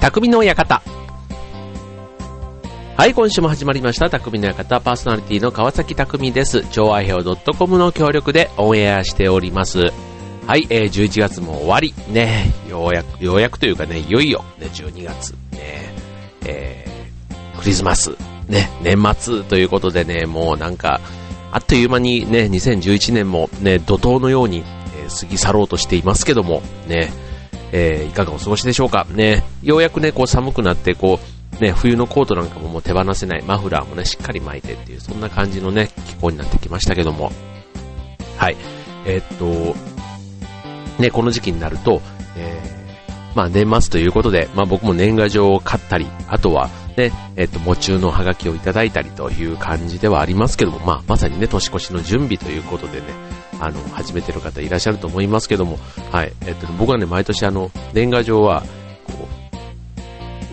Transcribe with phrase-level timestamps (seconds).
[0.00, 0.80] 匠の館。
[2.96, 4.08] はい、今週も始まりました。
[4.08, 6.64] 匠の館パーソナリティの川崎匠です。
[6.70, 9.92] 超愛表 .com の協力でオンエアしております。
[10.46, 11.94] はい、えー、11月も終わり。
[12.12, 15.92] ね、ようやく、ようやくというかね、いよいよ、ね、12月、ね、
[16.46, 21.00] えー、クリスマス、ね、年末ということでね、もうなんか、
[21.50, 24.62] あっという間にね、2011年もね、怒涛のように、
[25.02, 27.10] えー、過ぎ去ろうとしていますけども、ね、
[27.72, 29.06] えー、いかがお過ごしでしょうか？
[29.10, 31.18] ね、ようやくね、こう寒くなって、こ
[31.60, 37.32] う、ね、冬のコートなんかももう手放せない、マフラーもね、しっかり巻いてっていう、そんな感じのね、気候になってきましたけども。
[38.36, 38.56] はい。
[39.06, 39.76] えー、っと、
[41.02, 42.00] ね、この時期になると、
[42.36, 53.06] えー、まあ年末ということで、まあ僕も年賀状を買ったり、あとはね、えっと、喪中のハガキをいただいたりという感じではありますけども、まあまさにね、年越しの準備ということでね、
[53.60, 55.78] あの、始めてる方いらっしゃると思いますけども、
[56.10, 58.62] はい、えっと、僕はね、毎年あの、年賀状は、
[59.04, 59.28] こ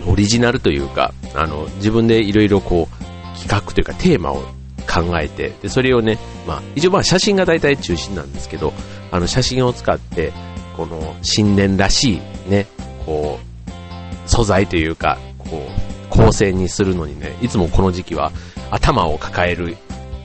[0.06, 4.42] う、オリジナルというか、あの、自分でいろいろこう、企画というかテーマを
[4.86, 8.72] 考えて、で、それをね、まあ、一応まあ写真が大体中心なんですけど、
[9.10, 10.32] あの、写真を使って、
[10.76, 12.66] この、新年らしい、ね、
[13.04, 18.32] こう、素材というか、こう、構成にするのにね、いつもこの時期は
[18.70, 19.76] 頭を抱える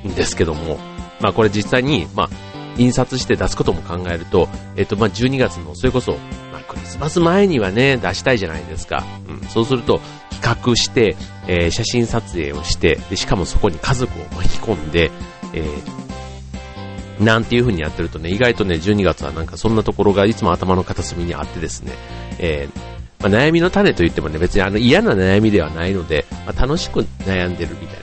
[0.08, 0.80] んですけども、
[1.20, 2.30] まあこれ実際に、まあ、
[2.78, 6.14] 印刷して出すことも考えると、えっと、まあ、12月の、それこそ、
[6.52, 9.04] まあ、クリスマス前にはね、出したいじゃないですか。
[9.28, 10.00] うん、そうすると、
[10.42, 11.16] 企画して、
[11.48, 15.12] えー、写真撮影をして、で、しかもそこに家族を巻き込んで、
[15.54, 21.94] えー、なんていう風にやってるとね、意外とね、12月はなんかそんなところがいつも頭の片隅にあってですね、
[22.40, 28.00] えー、まあ、悩みの種といってもね、別にあの嫌な悩みではないので、まあ、楽しく悩んでるみたい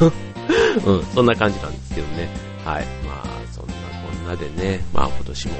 [0.00, 0.12] なね、
[0.84, 2.28] うん、そんな感じなんですけどね。
[2.64, 3.05] はい。
[4.26, 5.54] なでね、まあ今年も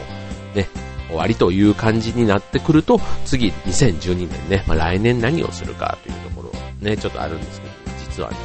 [0.54, 0.68] ね、
[1.08, 7.72] 終わりという感じになってくると、次2012年ね、まあ来年何をするかというところね、ちょっとあるんですけど、
[8.10, 8.36] 実はね、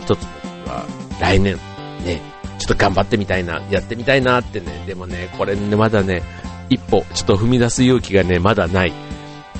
[0.00, 0.26] 一つ
[0.64, 0.84] 僕は
[1.20, 1.56] 来年
[2.04, 2.20] ね、
[2.58, 6.22] ちょっと頑張ってみたいな、やってみたいなってね、でもね、これね、まだね、
[6.70, 8.92] 一歩、ちょっと踏み出す勇気がね、まだない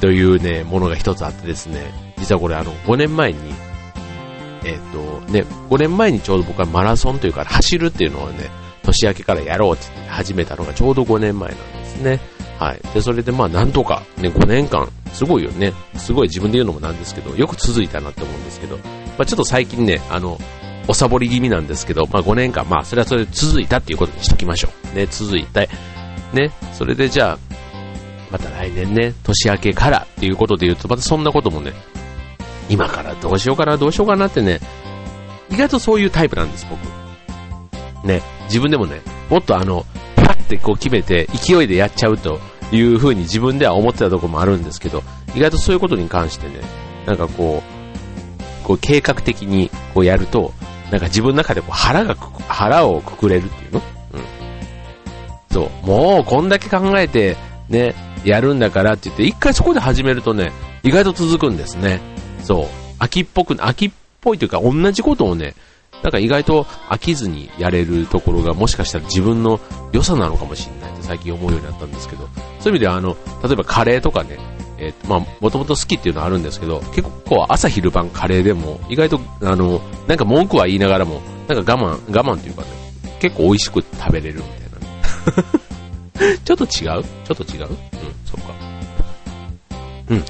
[0.00, 3.38] というね、ものが一つあってですね、実はこれあの、5年前に、
[4.65, 8.50] えっ、ー、と、ね、5年前にちょうど僕はマラソンというか走るっていうのをね、
[8.93, 12.21] 年明けからやろうって始めたのがちょうど5年前なんですね。
[12.59, 12.81] はい。
[12.94, 15.72] で、それでまあなんとかね、5年間、すごいよね。
[15.97, 18.82] すごい自分で言うのもなんですけど、よく続いたなって思うんですけど、ま
[19.21, 20.38] あちょっと最近ね、あの、
[20.88, 24.97] おサボり気味なんですけど、まあ5年間、まあそれはそれで続いたっていうことにしときましょう。
[24.97, 25.60] ね、続いた。
[26.32, 27.38] ね、それでじゃあ、
[28.31, 31.72] また来年ね、年明けからっていうことで言うと、またそんなこともね、
[32.69, 34.60] 今からどうしようかな、どうしようかなってね、
[35.50, 38.06] 意外とそういうタイプなんです、僕。
[38.06, 39.00] ね、自分でもね、
[39.31, 39.86] もっとあの、
[40.16, 42.41] パッてこう決めて勢いでやっちゃうと
[42.72, 45.03] いう風に自分では思ってたところもあるんですけど、
[45.34, 46.60] 意外とそういうことに関してね、
[47.06, 47.62] なんかこ
[48.62, 50.53] う、こう計画的にこうやると、
[50.91, 53.82] なんか自分の中でこう腹が腹をくくれるっていうの？
[54.14, 54.20] うん。
[55.50, 55.87] そう。
[55.87, 57.37] もうこんだけ考えて
[57.69, 57.94] ね、
[58.25, 62.00] やるんだからって言って、一回そこで始めるとね、意外と続くんですね。
[62.42, 62.66] そう。
[62.98, 65.54] 秋っぽく、秋っぽいというか同じことをね、
[66.03, 69.60] なんか意外と飽きずにやれるところがもしかしたら自分の
[69.92, 74.38] 良さなのかもしれないって最近思うようになったんですけど、そういう意味ではあの、例えばカレーとかね、
[74.78, 82.69] えー、まあ、もともと好きっていうのはあるんですけど、結構朝昼晩カレーでも、意外と、あの、なんか文句は言いながらも、なんか我慢、我慢っていうかね、
[83.19, 86.38] 結構美味しく食べれるみたいなね。
[86.44, 86.69] ちょっと違う？
[86.69, 87.62] ちょっと違う？
[87.62, 87.76] うん、
[88.25, 88.53] そっか。
[90.10, 90.25] うん。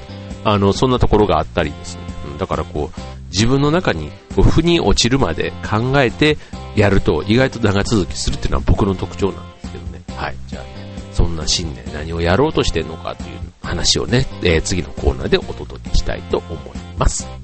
[0.45, 2.01] あの、そんなところがあったりですね。
[2.31, 2.99] うん、だからこう、
[3.31, 6.37] 自分の中にこう腑に落ちるまで考えて
[6.75, 10.01] やると意外と長続きするっていうのは僕の特徴なんですけどね。
[10.15, 10.35] はい。
[10.47, 10.69] じゃあね、
[11.13, 17.38] そんな新年何をやろうとしてるのかという話をね、えー、次のコーナーでお届けしたいと思います。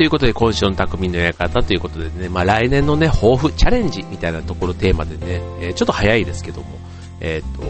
[0.00, 6.78] ということで、今週の匠の館ということでね、まあ来年のね、抱負、チャレンジみたいなところテーマでね、えー、ちょっと早いですけども、
[7.20, 7.62] えっ、と、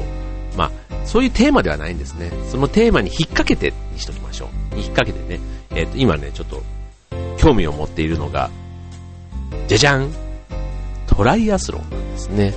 [0.56, 0.71] まあ、
[1.05, 2.31] そういうテーマではないんですね。
[2.49, 4.77] そのテーマに引っ掛けてにしときましょう。
[4.77, 5.41] 引っ掛けてね、
[5.71, 6.62] えっ、と、今ね、ちょっと、
[7.37, 8.49] 興味を持っているのが、
[9.67, 10.12] じゃじゃん
[11.09, 12.55] トライアスロンなんですね。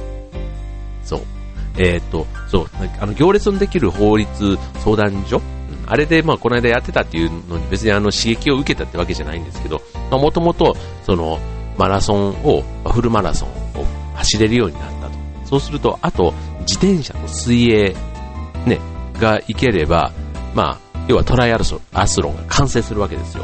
[1.03, 1.21] そう。
[1.79, 5.41] えっ、と、そう、あの、行列のできる法律相談所
[5.87, 9.81] あれで、まあ、この間やってたっていうのに別にあの刺激を受けたってわけじゃないんですけど、
[10.11, 10.75] もともと、
[11.77, 13.85] マラソンを、フルマラソンを
[14.15, 15.13] 走れるようになったと。
[15.45, 17.95] そうすると、あと、自転車と水泳、
[18.65, 18.79] ね、
[19.19, 20.11] が行ければ、
[20.53, 23.43] まあ、要はトライアスロンが完成するわけですよ。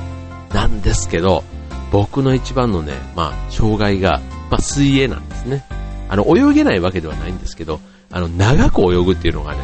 [0.54, 1.44] なんですけど、
[1.92, 5.66] 僕の一番のね、まあ、障害が、まあ、水泳なんですね。
[6.08, 7.80] あの、泳げないわけではないんですけど、
[8.12, 9.60] あの、長く泳ぐっていうのがね、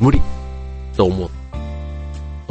[0.00, 0.20] 無理
[0.96, 1.41] と思って、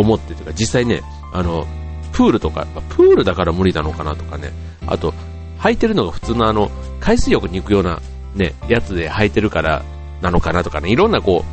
[0.01, 1.01] 思ってとか、実際ね、
[1.33, 1.65] あの、
[2.11, 4.51] プールとか、プールだから無理なのかなとかね、
[4.87, 5.13] あと、
[5.59, 6.69] 履いてるのが普通のあの、
[6.99, 8.01] 海水浴に行くような
[8.35, 9.83] ね、やつで履いてるから
[10.21, 11.45] なのかなとかね、いろんなこ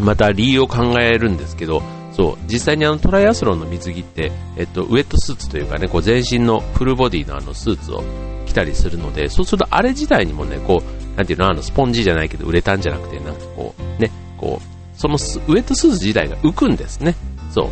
[0.00, 1.82] う、また理由を考えるんですけど、
[2.12, 8.02] そう、実際にあのトライアスロンの水着って、えっと、ウェットスーツというかね、こう全身のフルボディのあのスーツを
[8.46, 17.14] 着たりするので、そうするとあれ自体にもね、こう、なんていうの、あのスポンジじゃないけどウレタンじゃなくて、なんかこう、ね、こう、そのウェットスーツ自体が浮くんですね。
[17.50, 17.70] そ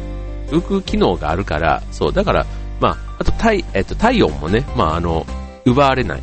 [0.50, 0.56] う。
[0.56, 2.46] 浮く機能があるから、そう、だから、
[2.80, 5.26] まあ、あと体、えっと、体温もね、まあ、あの、
[5.64, 6.22] 奪われないっ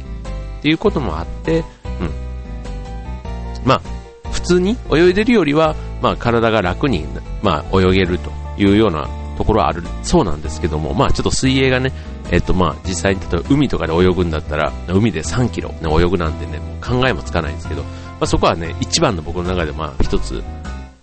[0.61, 2.09] ていうこともあって、うん。
[3.65, 3.81] まあ、
[4.31, 7.05] 普通に泳いでるよりは、まあ、体が楽に、
[7.41, 9.07] まあ、泳げるというような
[9.37, 11.91] ところはあるそうなんですけども、まあ、ちょっと水泳がね、
[12.31, 17.89] えっとまあ、実際に例えば海とかで泳ぐんだったら、海で3キロ、ね、泳ぐなんてね、もう考えもつかないんですけど、ま
[18.21, 20.43] あ、そこはね、一番の僕の中でまあ、一つ、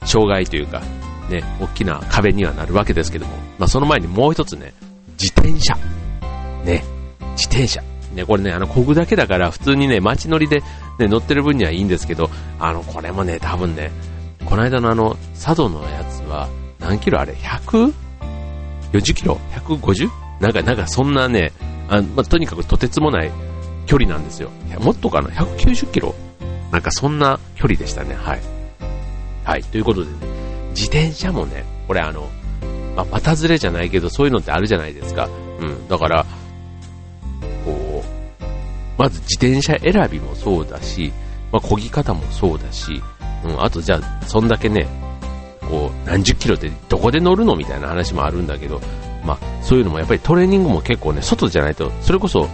[0.05, 0.83] 障害というか、
[1.31, 4.75] ね、大きな壁にはなるわけですけども、まあ、その前にもう一つね、
[5.19, 5.75] 自転車。
[6.65, 6.85] ね、
[7.37, 7.83] 自転車。
[8.15, 10.61] ね、これね、あの、こぐだけだから、普通にね、街乗りで、
[10.99, 12.29] ね、乗ってる分にはいいんですけど、
[12.59, 13.91] あの、これもね、多分ね、
[14.45, 16.49] この間のあの、佐渡のやつは、
[16.81, 17.93] 何キロあれ ?140
[19.15, 20.11] キロ ?150?
[20.41, 21.53] なんか、なんかそんなね、
[21.89, 23.31] あまあ、とにかくとてつもない
[23.87, 24.51] 距離なんですよ。
[24.81, 26.15] もっとかな ?190 キロ？
[26.71, 28.15] なんかそんな距離でしたね。
[28.15, 28.41] はい。
[29.45, 29.63] はい。
[29.65, 30.17] ということでね、
[30.81, 32.31] 自転車もね、これあの、
[32.97, 35.29] まあ、股ずれじゃないけど、そういうのってあるじゃないですか。
[35.61, 35.89] うん。
[35.89, 36.25] だから、
[37.67, 38.43] こう、
[38.97, 41.13] まず自転車選びもそうだし、
[41.53, 43.03] まあ、漕ぎ方もそうだし、
[43.45, 44.89] うん、あとじゃあ、そんだけね、
[45.69, 48.81] こう、何十キロでどこで乗るのみたいな話もあるんだけど、
[49.23, 52.49] まあ、そういうのもやっぱりトレーニングも結構ね、外じゃないと、それこそ、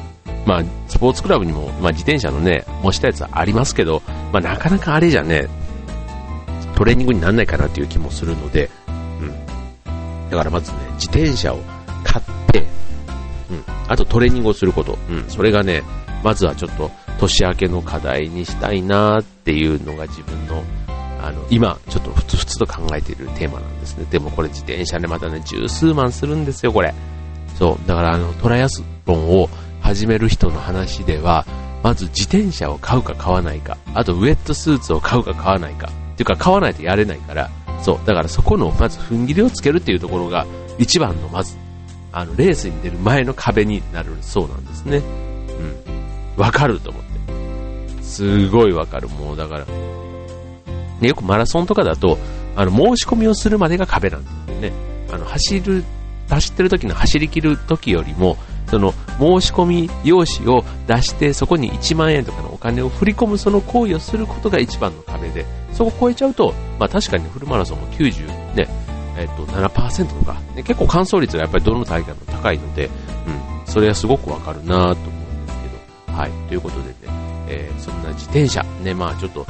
[0.44, 4.02] まあ、スポーツクラブにも、まあ、自転車のね、模したやつはありますけど、
[4.32, 5.48] まあ、なかなかあれじゃね、
[6.76, 8.90] トレーニングにならないかなっていう気もするので、う
[9.24, 10.30] ん。
[10.30, 11.58] だからまずね、自転車を
[12.04, 12.60] 買って、
[13.50, 13.64] うん。
[13.88, 14.96] あとトレーニングをすること。
[15.10, 15.24] うん。
[15.28, 15.82] それがね、
[16.22, 20.62] まずはちょっと年明けの課題にしたいなっていうのが自分の
[21.26, 24.06] あの、今、ちょっとふつふつと考えているテーマなんですね。
[24.10, 26.94] でもこれ自転車でまたね、十数万するんですよ、これ。
[27.58, 27.88] そう。
[27.88, 29.48] だからあの、トライアスロンを
[29.80, 31.46] 始める人の話では、
[31.82, 37.50] まず自転車を買うか買わないか、あとウェットスーツを買うか買わないか、ていうか買わないとやれないから、
[37.82, 38.06] そう。
[38.06, 40.46] だからそこの、まず踏ん切りをつけるっていうところが、
[40.78, 41.56] 一番のまず、
[42.12, 45.02] あの、レースに出る前の壁になるそうなんですね。
[46.36, 46.42] うん。
[46.42, 48.02] わかると思って。
[48.02, 49.08] すごいわかる。
[49.08, 49.66] もうだから、
[51.00, 52.18] ね、よくマラソンとかだと、
[52.54, 54.72] あの、申し込みをするまでが壁なんですよね。
[55.12, 55.84] あの、走る、
[56.28, 68.68] 走ってる時の走り切る時よりも、その、申し込み用紙を出して、そこに1万円とかのお金を振り込むその行為をすることが一番の壁で、そこを超えちゃうと、まあ確かにフルマラソンも90ね、
[69.18, 72.92] えっ、と、7%とか、ね、結構完走率がやっぱりどの大会も高いので、うん、
[73.66, 75.58] それはすごくわかるなと思うんです
[76.06, 76.94] けど、はい、ということでね、
[77.48, 79.46] えー、そんな自転車、ね、まあちょっと、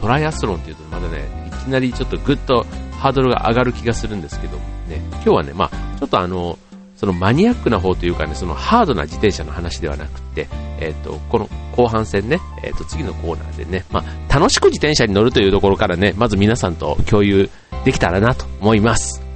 [0.00, 2.64] トライアスロンっていうとまだね、いきなりちょっとぐっと
[2.98, 4.56] ハードルが上がる気がするんですけど
[4.88, 6.58] ね、今日はね、まあ、ちょっとあの、
[7.00, 10.48] そのマニアックな方というかね、そのハードな自転車の話ではなくて、
[10.80, 17.48] えっ、ー、と、この後半戦ね、えっ、ー、と、次のコーナーでね、まあ、楽しく自転車に乗るというところからね、まず皆さんと共有
[17.86, 19.29] できたらなと思います。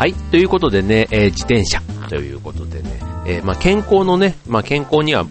[0.00, 0.14] はい。
[0.14, 1.82] ということでね、えー、自転車。
[2.08, 2.90] ということでね、
[3.26, 5.26] えー、まあ、健康のね、まあ、健康には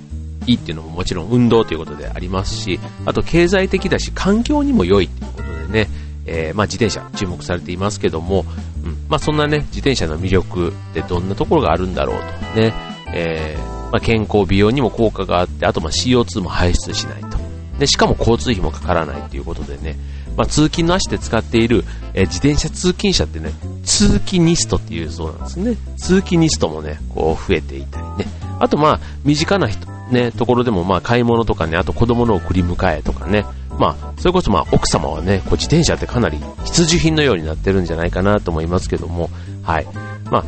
[0.46, 5.90] いいっていうのももちろん運動ということでありますし、あと経済的だし環境にも良いっていうことでね、
[6.28, 8.46] えー、まあ、自転車注目されていますけども、
[8.86, 12.22] うん、まあ、そんなね、自転車の魅力ってどんなところがあるんだろう
[12.54, 12.72] とね、
[13.12, 13.58] え、
[13.92, 17.39] まあ、健康美容にも効果があって、あとま CO2 も排出しないと。
[17.80, 19.98] で、しかも交通費もかからないっていうことでね、
[20.38, 21.84] まあ、通勤の足で使っている、
[22.14, 23.52] え、自転車通勤者ってね、
[23.84, 25.76] 通勤ニストっていうそうなんですね。
[25.98, 28.26] 通勤ニストもね、こう増えていたりね。
[28.60, 33.46] あとまあ、身近な人、ね、ところでもまあ買い物とかね、あと子供の送り迎えとかね、
[33.78, 39.30] まあ、それこそまあ、奥様はね、こう自転車ってかなり必需品のようになってるんじゃないかなと思いますけども、
[39.64, 39.88] はい。
[40.30, 40.44] まあ、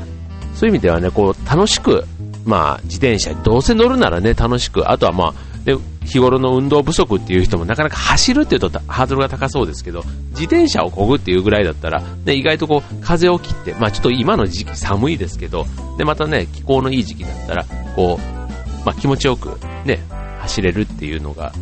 [0.55, 2.05] そういう意味ではね、こう、楽しく、
[2.45, 5.33] まあ、自転車どうせ乗るならね、楽しく、あとはまあ、
[5.63, 5.77] で
[6.11, 15.65] 日頃の運動不足っていう人もなかなか走るっていうとハードルが高そうですけど、自転車を漕ぐっていうぐらいだったら、ね、意外とこう、風を切って、まあちょっと今の時期寒いですけど、
[15.97, 17.65] で、またね、気候のいい時期だったら、
[17.95, 20.01] こう、まあ気持ちよくね、
[20.41, 21.53] 走れるっていうのが、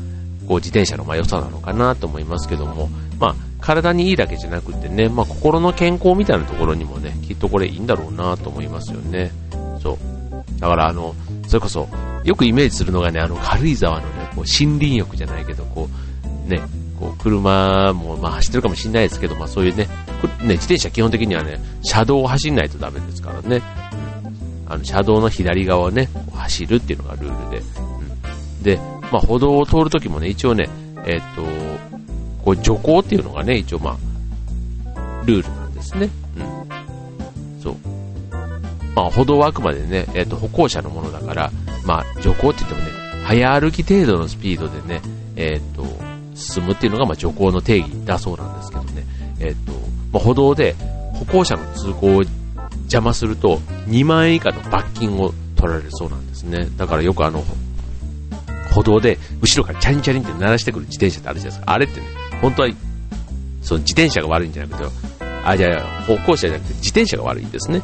[0.48, 2.90] こう自転車のま良さなのかなと思いますけども、
[3.20, 9.32] まあ体にいいだけじゃなくてね、まあ心の健康みたいなところにもね、きっとこれいいんだろうなと思いますよね。
[9.80, 10.60] そう。
[10.60, 11.14] だからあの、
[11.48, 11.88] それこそ、
[12.24, 15.90] よくイメージするのがね、あの軽井沢のね、こう森林浴じゃないけど、こ
[16.48, 16.62] う、ね、
[16.98, 19.86] こう車もまあ走ってるかもしれないですけど、まあそういうね、
[20.42, 23.62] ね、自転車基本的にはね、車道を走んないとダメですからね。
[24.68, 27.58] あの車道の左側をね、走るっていうのがルールで。
[27.58, 28.78] うん、で、
[29.12, 30.70] まあ歩道を通るときもね、一応ね、
[31.06, 31.44] えっ、と、
[32.46, 36.10] こう徐行っていうのがね、一応まあ、ルールなんですね。
[36.38, 37.62] うん。
[37.62, 37.76] そう。
[38.96, 41.52] まあ歩道はあくまでね、えっ、と歩行者のものだから、
[41.84, 45.04] まあ徐行って言ってもね、早歩き程度のスピードでね、
[45.36, 45.86] えっ、と、
[46.34, 49.04] 進むっていうのがまあ徐行の定義だそうなんですけどね、
[49.40, 49.72] えっ、と、
[50.12, 50.74] まあ、歩道で
[51.14, 52.24] 歩行者の通行を
[52.86, 53.58] 邪魔すると
[53.88, 56.70] 2万円以下の罰金を取られるそうなんですね。
[56.76, 57.44] だからよくあの、
[58.74, 61.74] 歩道で後ろからチャリンチャリンって鳴らしてくる自転車ってあるじゃないですか。
[61.74, 62.08] あれってね、
[62.42, 62.70] 本当は、
[63.62, 64.90] その自転車が悪いんじゃなくて、
[65.46, 67.84] あ、じゃあ、歩行者じゃなくて自転車が悪いんですね。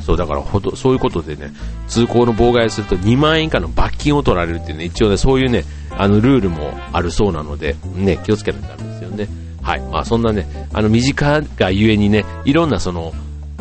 [0.00, 1.52] そう、だからほど、そういうことでね、
[1.88, 5.64] 通行の妨害すると2万円以下の罰金を取られるっていうね、一応ね、そういうね、
[5.96, 9.28] あの、ルールもあるそうなので、ね、気をつけないとダメですよね。
[9.62, 9.80] はい。
[9.80, 13.12] まあ、そんなね、あの、身近がゆえにね、いろんなその、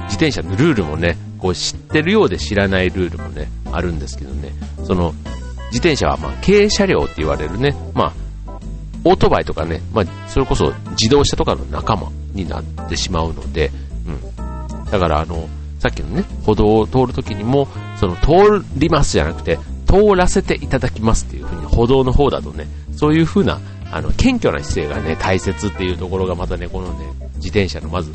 [0.03, 4.51] 自転車のルールもね、こう知ってるようで知らないルールもね、あるんですけどね、
[4.83, 5.13] その、
[5.67, 8.13] 自転車はまあ軽車両って言われるね、まあ、
[9.05, 13.71] オートバイとかね、まあ、それこそ自動車とかの仲間になってしまうので、
[14.05, 14.85] うん。
[14.85, 15.47] だからあの、
[15.79, 17.67] さっきのね、歩道を通るときにも、
[17.99, 19.57] その通りますじゃなくて、
[19.87, 23.59] 通らせていただきますっていう風に歩道の方だとね、そういう風な、
[23.91, 27.05] あの、謙虚な姿勢がね、大切っていうところがまたね、このね、
[27.37, 28.11] 自転車のまず、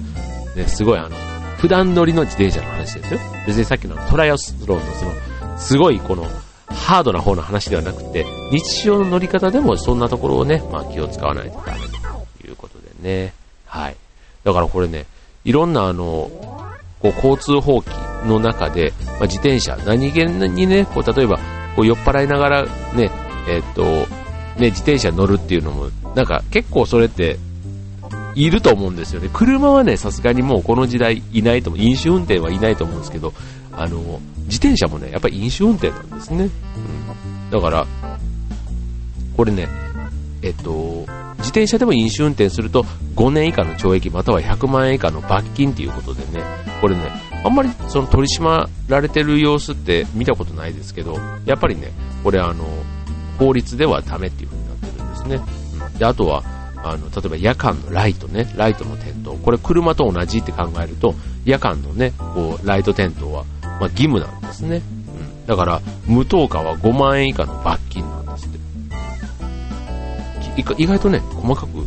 [0.54, 1.16] ね、すごいあの、
[1.58, 3.20] 普段乗りの自転車の話ですよ。
[3.46, 6.26] 別にさっきのトライアスローのその、すごいこの、
[6.68, 13.32] ハードな方の話ではなくて、日常の乗り方でもそんなところをね、まあ気を使わないとダメということでね。
[13.66, 13.96] はい。
[14.44, 15.06] だからこれね、
[15.44, 16.30] いろんなあの、
[17.04, 17.92] こう交通法規
[18.26, 21.38] の中で、まあ、自転車、何気にね、こう例えば、
[21.76, 22.62] こう酔っ払いながら
[22.94, 23.10] ね、
[23.46, 23.82] えー、っと、
[24.58, 27.38] ね、自転車乗るっていうのも、なんか結構それって、
[28.34, 29.28] いると思うんですよね。
[29.32, 31.82] 車はね、さすがにもうこの時代いないと思う。
[31.82, 33.32] 飲酒運転はいないと思うんですけど、
[33.70, 33.98] あの、
[34.46, 36.44] 自転車もね、やっぱり飲酒運転なんですね。
[36.44, 37.50] うん。
[37.50, 37.86] だから、
[39.36, 39.68] これね、
[40.42, 41.06] えっと、
[41.44, 42.84] 自転車でも飲酒運転すると
[43.16, 46.42] 5年以下の懲役または100万円以下の罰金ということでね、
[46.80, 47.02] これね、
[47.44, 52.64] あんまりその取り締まられてる様子って見たことないですけど、やっぱりね、これあの、
[53.38, 55.98] 法律ではダメっていう風になってるんですね。
[55.98, 56.42] で、あとは、
[56.76, 59.34] あの、例えば夜間のライトね、ライトの点灯。
[59.34, 64.76] これ車と同じって考えると、夜間のね、こう、ライト点灯は、まあ、義務なんですね。
[64.76, 65.46] うん。
[65.46, 68.03] だから、無灯火は5万円以下の罰金。
[70.56, 71.78] 意外とね、細かく、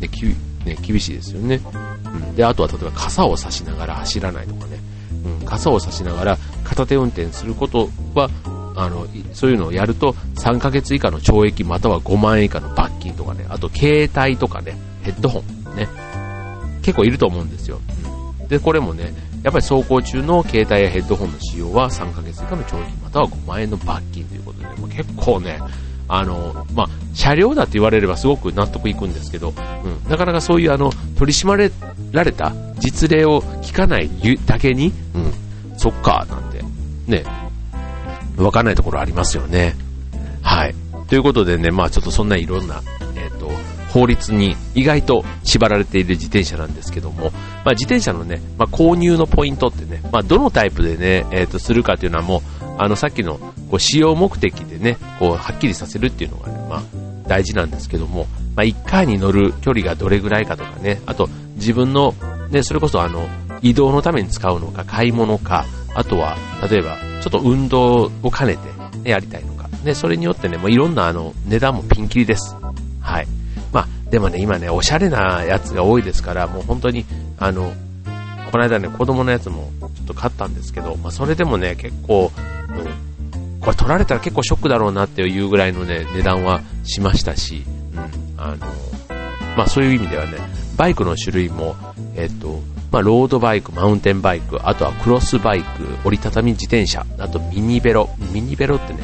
[0.00, 0.24] ね、き
[0.64, 1.60] ね、厳しいですよね。
[2.14, 2.36] うん。
[2.36, 4.78] で、あとは例えば傘を差しながら走らないとかね。
[5.40, 8.30] うん、傘を差しながら片手運転することは、
[8.76, 15.88] あの、そういうのをやると3ヶ月以下の懲役または5万円以下の罰金とかね、あと携帯とかね、ヘッドホンね、
[16.82, 17.80] 結構いると思うんですよ。
[18.40, 19.12] うん、で、これもね、
[19.42, 25.60] やっぱり走行中の携帯やヘッドホンの使用は3ヶ月以下の懲役または5万円の罰金ということで、もう結構ね、
[26.08, 29.52] あの、まあ、車両だって言われればすごく納得いくんですけど、
[29.84, 31.70] うん、なかなかそういうあの、取り締まれ
[32.12, 34.10] られた実例を聞かない
[34.46, 35.32] だけに、うん、
[35.76, 36.62] そっか、なんて、
[37.06, 37.24] ね、
[38.36, 39.74] わかんないところありますよね。
[40.42, 40.74] はい。
[41.08, 42.82] ということでね、まあちょっとそんないろんな、
[43.16, 43.50] えっ、ー、と、
[43.92, 47.30] 法律に意外と縛られている自転車なんですけども、
[47.64, 52.42] まあ、自転車のね、まあ、購入のポイントってね、まあ、どのタイプでね、えっ、ー、と、するかというのはもう、
[52.78, 56.82] あの、さっきの、こう、使用目的でね、こう、はっきりさせるっていうのがね、まあ、
[57.26, 62.14] 大事なんですけども、まあ、1回に乗る距離がどれぐらいかとかね、あと、自分の、
[62.50, 63.28] ね、それこそあの、
[63.60, 66.36] 移動のために使うのか、買い物か、あとは、
[66.70, 69.68] 例えば、ちょっと運動を兼ねて、ね、やりたいのか。
[69.84, 72.54] ね、それによってね、もういろんなあの、値段もピンキリです。
[73.00, 73.26] はい。
[73.72, 77.04] まあ、でもね、今ね、おしゃれなやつが多いですから、もう本当に、
[77.38, 77.72] あの、
[78.50, 82.32] この間ね、子供のやつもちょっと買ったんですけど、まあ、それでもね、結構、
[83.60, 88.56] これ取られたら結構ショックだろうなっていうぐらいのね、値段はしましたし、うん、あの、
[89.56, 90.38] まあそういう意味ではね、
[90.76, 91.76] バイクの種類も、
[92.14, 92.60] えっと、
[92.90, 95.66] まあロードバイク、マウンテンバイク、あとはクロスバイク、
[96.04, 99.00] 折りたたみ自転車、あとミニベロ、ミニベロってね、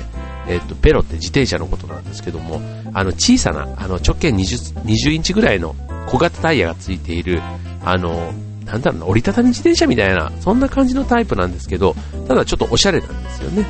[0.47, 2.61] えっと、ベロって自転車のことなんですけども、
[2.92, 5.75] あの小さな、あの直径 20, 20インチぐらいの
[6.06, 7.40] 小型タイヤがついている、
[7.85, 8.33] あの、
[8.64, 11.94] なんだろうな、折りたたみ自転車みたいな、そんな感じのタイプなんですけど、
[12.26, 13.66] ただちょっとおしゃれなんですよね。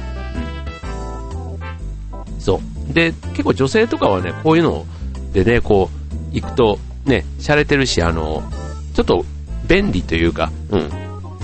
[2.13, 2.41] うん。
[2.41, 2.61] そ
[2.91, 2.93] う。
[2.93, 4.87] で、結構女性とかはね、こういうの
[5.33, 8.43] でね、こう、行くと、ね、洒落てるし、あの、
[8.95, 9.25] ちょっと
[9.67, 10.91] 便利というか、うん。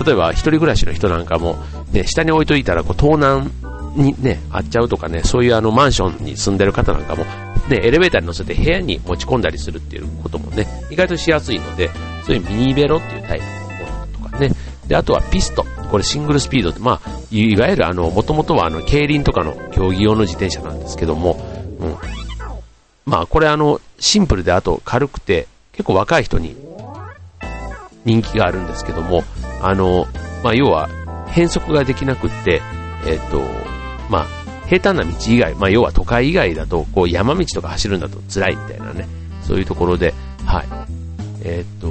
[0.04, 1.56] 例えば、一人暮らしの人なんかも、
[1.92, 3.50] ね、下に置いといたら、こう、盗難
[3.96, 7.24] にね、あっちゃうとかね、そういうあの、マンションに住んでる方なんかも、
[7.68, 11.90] ね、エレベーターに乗せて部屋に持ち込んだりするっていうこともね、意外としやすいので、
[12.24, 13.50] そういうミニベロっていうタイプの
[13.90, 14.50] ものとかね、
[14.86, 15.64] で、あとはピスト。
[15.90, 21.36] これシングルスピードって、まあ、いわゆるあの、もともとはあの、競輪とかの競技用の自転車なんですけども、
[21.80, 21.96] うん。
[23.06, 26.56] まあ、これあの、シンプルであと軽くて、結構若い人に
[28.04, 29.24] 人気があるんですけども、
[29.62, 30.06] あの、
[30.42, 30.88] まあ、要は、
[31.28, 32.60] 変速ができなくって、
[33.06, 33.40] えっ、ー、と、
[34.08, 39.08] まあ、平坦な道以外、まあ、要は都会以外だと、こう、山道とか走るんだと辛いみたいなね、
[39.42, 40.14] そういうところで、
[40.46, 40.66] はい。
[41.42, 41.88] えっ、ー、と、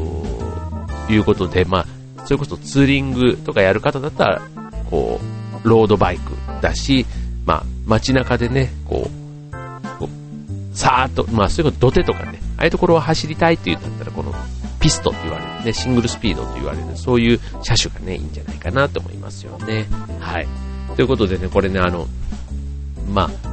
[1.09, 4.41] いうことで、まあ、それこそツーリングとかやる方だったら、
[4.89, 5.19] こ
[5.63, 7.05] う、ロードバイクだし、
[7.45, 9.57] まあ、街中でね、こう、
[9.99, 14.33] こうさーっと、まあ、そういうこと土手とかね、ああいうところを走りたいっていうんだったら、この、
[14.79, 19.87] ピストって言われるね、シングルスピードと言われる、そういう車種がね、いいんじゃないかなと思いますよね。
[20.19, 20.47] はい。
[20.95, 22.07] ということでね、これね、あの、
[23.11, 23.48] まあ、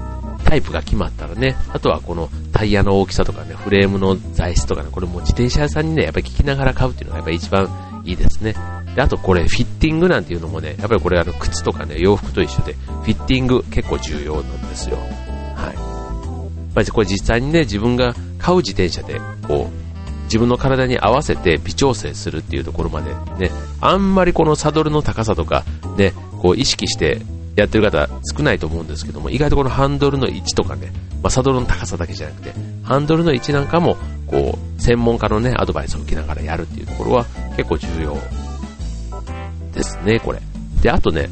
[0.46, 8.54] タイプが決まったらね、あとはこのタイヤの大きさとかね、フレームの材質とかね、これも自転車屋さんにね、やっぱり聞きながら買うっていうのがやっぱり一番いいですね。
[8.94, 14.96] で、あとこれ、フィッティングなんていうのもね、やっぱりこれあの、靴とかね、洋服と一緒で、フィッティング結構重要なんですよ。
[15.56, 15.76] はい。
[16.76, 19.86] まあ、これ実際にね、自分が買う自転車で、こう、
[20.26, 25.64] 自分の体に合わせて微調整するっていうところまでね、あんまりこのサドルの高さとか、
[25.96, 27.20] ね、こう意識して
[27.56, 30.92] やってる方少ないと思うんですけども、意外とこのハンドルの位置とかね、
[31.22, 37.24] まあ、サドルの高さだけじゃなくて、ハンドルの位置なんかも、こう、専門家のね、アドバイスを受けながらやるっていうところは
[37.56, 38.16] 結構重要
[39.72, 40.40] ですね、これ。
[40.82, 41.30] で、あとね、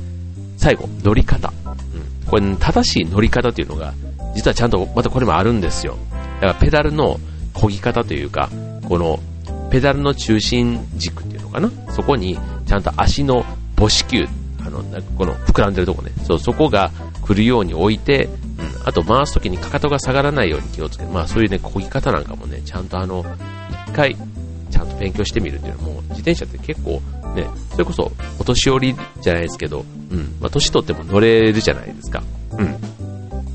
[0.57, 1.53] 最後、乗り方。
[1.67, 2.27] うん。
[2.27, 3.93] これ、ね、正しい乗り方っていうのが、
[4.35, 5.99] 実はちゃんと、またこれもあるんですよ。
[6.41, 7.21] だからペダルの
[7.53, 8.49] 漕ぎ方というか、
[8.89, 9.21] この、
[9.71, 11.71] ペダルの中心軸っていうのかな？
[11.91, 13.45] そこに、ちゃんと足の
[13.77, 14.27] 母子球
[14.65, 14.83] あの、
[15.17, 16.91] この膨らんでるとこね、そう、そこが
[17.23, 23.25] 来るように置いて、うん、あと回すときにかかとが下がらないように気をつけて、まあそういうね、漕ぎ方なんかもね、ちゃんとあの、
[23.89, 24.17] 一回、
[24.71, 27.01] ちゃんと勉強してみるっていうのも、自転車って結構
[27.35, 32.23] ね、それこそお年寄りじゃないですけど、うん、まあ年取っても乗れるじゃないですか。
[32.59, 32.77] うん。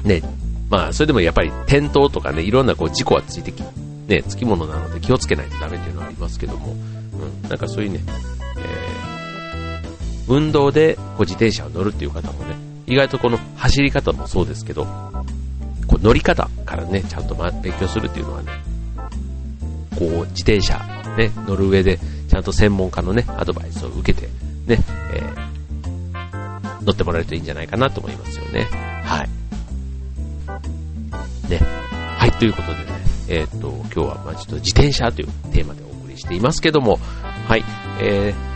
[0.04, 0.22] ね、
[0.70, 3.62] まあそれでもやっぱり転倒とかね、いろんなこう事故はついてき、
[4.08, 8.00] ね、つきものなので気をつけないとダメっていうのはありますけども、うん、なんかそういうね、
[10.30, 14.86] 運動でこう自転車を乗るっていう方もね、意外とこの走り方もそうですけど、
[15.88, 18.52] こう乗り方からね、ちゃんと勉強するっていうのはね、
[19.98, 20.78] こう自転車、
[21.18, 24.28] ね、乗る上で、ちゃんと専門家のね、アドバイスを受けて、
[24.68, 24.80] ね、
[25.14, 28.68] えー、乗ってもらえるといいんじゃないかなと思いますよね。
[29.04, 29.30] はい。
[31.50, 31.60] ね。
[32.18, 32.86] はい、ということでね、
[33.30, 37.00] えー、っと、今日はまあちょっと自転車というテーマでお送りしていますけども、
[37.48, 37.64] はい、
[38.00, 38.49] えー、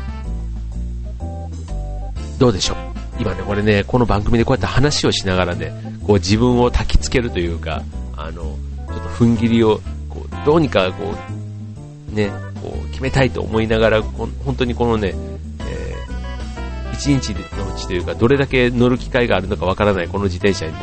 [2.44, 2.78] どうでしょう？
[3.22, 5.72] 今ね、これね、この番組でこうやって話をしながらね、
[6.06, 7.84] こう自分を焚きつけるというか、
[8.18, 9.80] あの、ちょっと踏ん切りを、
[10.10, 11.16] こう、どうにかこ
[12.12, 15.14] う、ね、こう、決めたいと思いながら、本当にこのね、
[15.62, 20.80] えー、一日のうちというか、どれだけ乗る機会があるのかわからないこの自転車にね、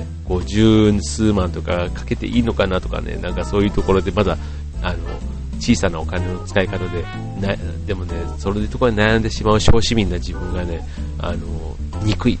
[0.00, 4.36] ね、こう、十数万とかかけていいのかなとかね、なんかそういうところでまだ、
[4.82, 4.98] あの、
[5.60, 7.04] 小さなお金の使い方で、
[7.40, 7.54] な
[7.86, 10.86] でもね、それでところで悩んでしまう小市民な自分がね、
[11.18, 12.38] あの、憎い。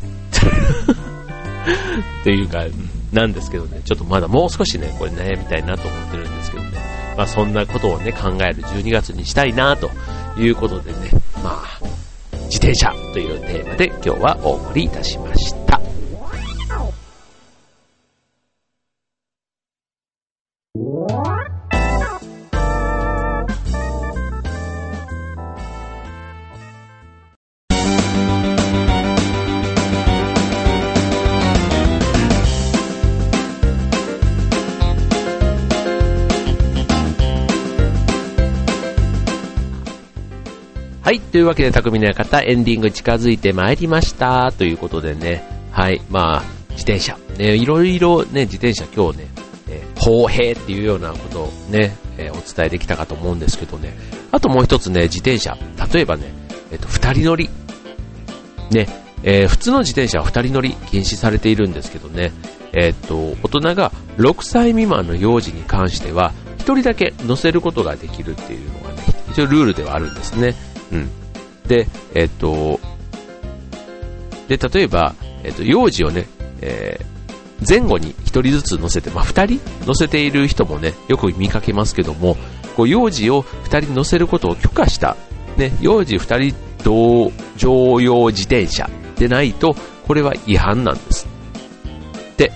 [2.20, 2.64] っていうか、
[3.12, 6.70] なんですけどね、ちょっとまだもう少しね、これ悩みたいなと思ってるんですけどね、
[7.16, 9.90] まあそんなことをね、考える12月にしたいなと
[10.38, 10.98] いうことでね、
[11.42, 11.80] まあ、
[12.44, 15.89] 自転車というテーマで今日はお送りいたしました。
[41.10, 41.18] はい。
[41.18, 44.52] というわけで、匠の方、エンディング近づいてまいりました。
[44.52, 45.42] ということでね、
[45.72, 46.00] はい。
[46.08, 47.18] まあ、自転車。
[47.36, 49.26] ね、いろいろね、自転車今日ね、
[49.68, 53.98] えー、公平っていうようなことをね、えー、お伝えできたかと思うんですけどね。
[54.30, 55.58] あともう一つね、自転車。
[55.92, 56.32] 例えばね、
[56.70, 57.50] えっ、と、二人乗り。
[58.70, 58.86] ね、
[59.24, 62.30] えー、普通の自転車は二人乗り禁止されているんですけどね、
[62.72, 70.54] えっ、と、大人が6歳未満の幼児に関しては、一人だけ乗せることができるっていうのがね、一応ルールではあるんですね。
[70.92, 71.10] うん。
[71.66, 72.80] で、えっ、と、
[74.48, 76.26] で、例えば、えっ、と、幼児をね、
[76.60, 82.36] えー、前後に一人ずつ乗せて、まあ、二人乗せている人もね、よく見かけますけども、
[82.76, 85.16] こう、幼児を二人乗せることを許可した、
[85.56, 89.74] ね、幼児二人同乗用自転車でないと、
[90.06, 91.28] これは違反なんです。
[92.36, 92.50] で、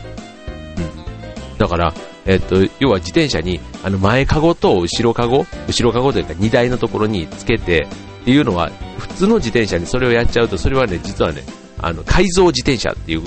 [0.77, 1.59] うん。
[1.59, 1.95] だから、
[2.27, 7.87] えっと、要は自転車に、あの、前かごと後ろかご、後ろかごというか荷台のところにつけて、
[8.25, 11.43] っていうのは、普通の自転車にそれをやっちゃうと、それはね、実はね、
[11.79, 13.23] あの、改造自転車っていう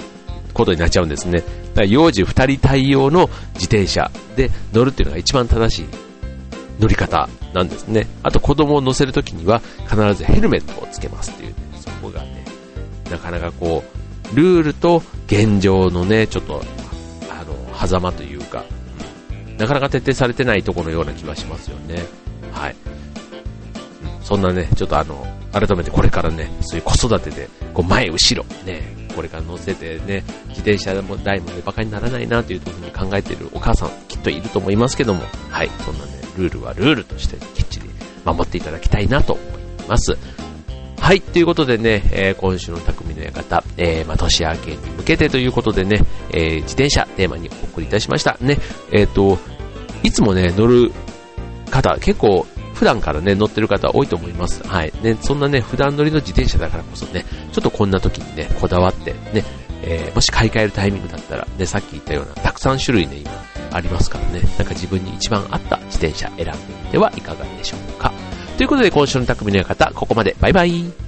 [0.55, 1.41] ことになっちゃうんですね。
[1.41, 5.85] だから幼児2人対応の自転車で乗るっていうのが一番正しい
[6.79, 8.07] 乗り方なんですね。
[8.23, 12.43] あと子供を乗せるときには必ずヘルメットをつけますっていう、ね、そこがね、
[13.11, 13.83] なかなかこ
[14.33, 16.63] う、ルールと現状のね、ちょっと、
[17.29, 18.65] あの、狭間というか、
[19.59, 22.03] なかなか徹底されてないところのような気はしますよね。
[22.51, 22.75] はい。
[24.27, 37.89] そんなね、ちょっとあの、改めてこれからね、そういう子育てで、こう前後ろ、ね、これから乗せてね、自転車も台もね、馬鹿にならないなというふうに考えているお母さん、きっといると思いますけども、はい、そんなね、ルールはルールとしてきっちり
[38.25, 39.45] 守っていただきたいなと思い
[39.87, 40.17] ます。
[40.99, 48.37] はい、ということでね、えー、今週の匠の館、えー、まあ、年明けに向けてということでね、えー、自転車テーマにお送りいたしました。
[48.41, 48.57] ね、
[48.91, 49.37] えっ、と、
[50.03, 50.91] いつもね、乗る
[51.71, 52.45] 方、結構
[52.77, 54.65] 普段からね、乗ってる方多いと思います。
[54.67, 54.93] はい。
[55.01, 59.43] ね、そんなね、普段乗りの自転車だからこそね、ちょっとこんな時にね、こだわってね、
[59.81, 63.31] えー、もし買い替えるタイミングだったら、ね、さっき言ったような、たくさん種類ね、今、
[63.71, 66.51] ありますからね、なんか自分に一番合った自転車選んで
[66.85, 68.13] みてはいかがでしょうか。
[68.57, 70.35] ということで、今週の匠の館、ここまで。
[70.39, 71.06] バイバイ。